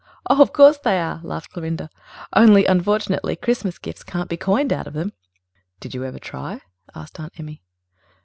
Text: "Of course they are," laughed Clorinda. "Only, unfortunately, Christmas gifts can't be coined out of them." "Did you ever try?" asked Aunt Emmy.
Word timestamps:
"Of 0.25 0.51
course 0.51 0.79
they 0.79 0.99
are," 0.99 1.21
laughed 1.23 1.51
Clorinda. 1.51 1.91
"Only, 2.35 2.65
unfortunately, 2.65 3.35
Christmas 3.35 3.77
gifts 3.77 4.01
can't 4.01 4.29
be 4.29 4.35
coined 4.35 4.73
out 4.73 4.87
of 4.87 4.93
them." 4.93 5.13
"Did 5.79 5.93
you 5.93 6.03
ever 6.05 6.17
try?" 6.17 6.61
asked 6.95 7.19
Aunt 7.19 7.39
Emmy. 7.39 7.61